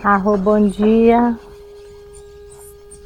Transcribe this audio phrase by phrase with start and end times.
[0.00, 1.38] Arro, bom dia.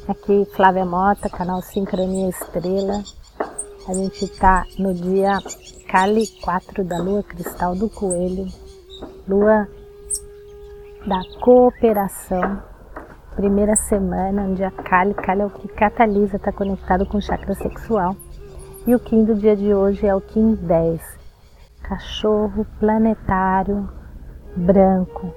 [0.07, 3.03] Aqui Flávia Mota, canal Sincronia Estrela.
[3.87, 5.37] A gente está no dia
[5.87, 8.47] Cali 4 da Lua Cristal do Coelho,
[9.27, 9.67] Lua
[11.05, 12.63] da Cooperação.
[13.35, 17.53] Primeira semana, onde a Kali, Kali é o que catalisa, está conectado com o chakra
[17.53, 18.15] sexual.
[18.87, 21.01] E o Kim do dia de hoje é o Kim 10,
[21.83, 23.87] cachorro planetário
[24.55, 25.31] branco,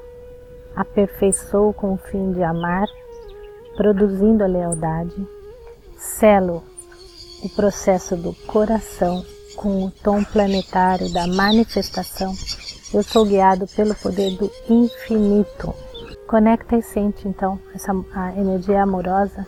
[0.80, 2.86] aperfeiçoou com o fim de amar,
[3.76, 5.14] produzindo a lealdade,
[5.96, 6.62] selo
[7.42, 9.24] o processo do coração
[9.56, 12.32] com o tom planetário da manifestação.
[12.92, 15.74] Eu sou guiado pelo poder do infinito.
[16.26, 17.92] Conecta e sente então essa
[18.36, 19.46] energia amorosa,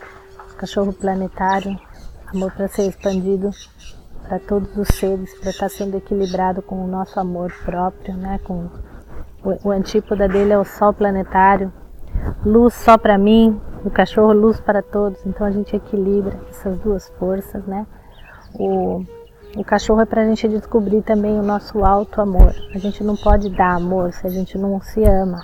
[0.57, 1.79] cachorro planetário,
[2.27, 3.49] amor para ser expandido
[4.27, 8.39] para todos os seres, para estar sendo equilibrado com o nosso amor próprio, né?
[8.43, 8.69] Com
[9.43, 11.71] o, antípoda dele é o sol planetário,
[12.45, 15.25] luz só para mim, o cachorro luz para todos.
[15.25, 17.85] Então a gente equilibra essas duas forças, né?
[18.55, 19.03] O,
[19.57, 22.55] o cachorro é para a gente descobrir também o nosso alto amor.
[22.73, 25.43] A gente não pode dar amor se a gente não se ama,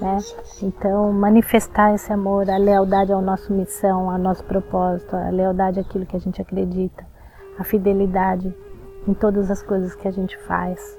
[0.00, 0.18] né?
[0.62, 6.06] Então manifestar esse amor, a lealdade à nossa missão, ao nosso propósito, a lealdade àquilo
[6.06, 7.06] que a gente acredita,
[7.58, 8.52] a fidelidade
[9.06, 10.98] em todas as coisas que a gente faz,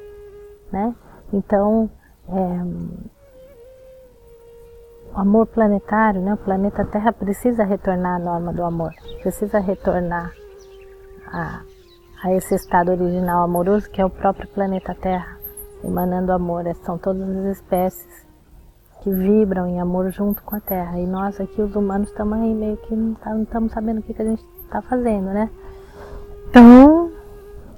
[0.72, 0.95] né?
[1.31, 1.89] Então,
[2.27, 3.09] é,
[5.13, 10.31] o amor planetário, né, o planeta Terra precisa retornar à norma do amor, precisa retornar
[11.27, 11.61] a,
[12.23, 15.38] a esse estado original amoroso que é o próprio planeta Terra,
[15.83, 16.63] emanando amor.
[16.83, 18.27] São todas as espécies
[19.02, 20.99] que vibram em amor junto com a Terra.
[20.99, 24.14] E nós aqui, os humanos, estamos aí meio que não tá, estamos sabendo o que,
[24.14, 25.49] que a gente está fazendo, né?
[26.49, 27.11] Então,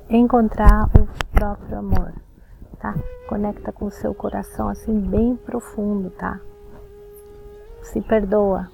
[0.10, 2.14] encontrar o próprio amor
[2.82, 2.96] tá?
[3.28, 6.40] Conecta com o seu coração assim bem profundo, tá?
[7.84, 8.68] Se perdoa.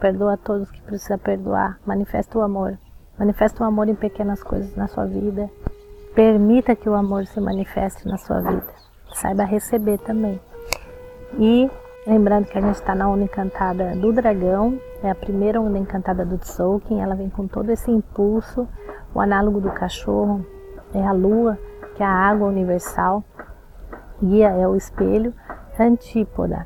[0.00, 1.78] Perdoa a todos que precisa perdoar.
[1.86, 2.78] Manifesta o amor.
[3.18, 5.50] Manifesta o amor em pequenas coisas na sua vida.
[6.14, 8.66] Permita que o amor se manifeste na sua vida.
[9.14, 10.40] Saiba receber também.
[11.38, 11.70] E
[12.06, 16.24] lembrando que a gente está na onda encantada do dragão, é a primeira onda encantada
[16.24, 18.68] do Tzolk'in, ela vem com todo esse impulso.
[19.14, 20.44] O análogo do cachorro
[20.94, 21.58] é a lua,
[21.98, 23.24] que a água universal,
[24.22, 25.34] guia é o espelho,
[25.80, 26.64] antípoda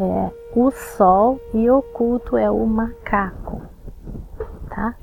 [0.00, 3.62] é o sol e oculto é o macaco,
[4.68, 4.96] tá?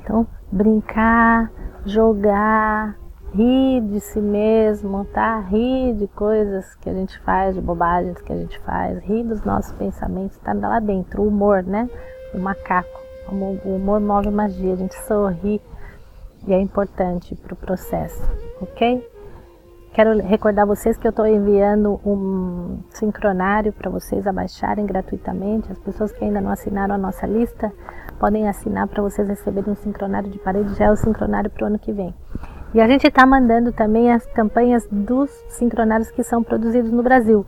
[0.00, 1.52] Então, brincar,
[1.84, 2.96] jogar,
[3.34, 5.38] rir de si mesmo, tá?
[5.38, 9.44] Rir de coisas que a gente faz, de bobagens que a gente faz, rir dos
[9.44, 11.90] nossos pensamentos, tá lá dentro, o humor, né?
[12.32, 12.98] O macaco,
[13.30, 15.60] o humor move magia, a gente sorri
[16.46, 18.22] e é importante para o processo,
[18.60, 19.10] ok?
[19.92, 25.70] Quero recordar vocês que eu estou enviando um sincronário para vocês abaixarem gratuitamente.
[25.70, 27.72] As pessoas que ainda não assinaram a nossa lista
[28.18, 31.66] podem assinar para vocês receberem um sincronário de parede, já é o sincronário para o
[31.68, 32.12] ano que vem.
[32.74, 37.46] E a gente está mandando também as campanhas dos sincronários que são produzidos no Brasil.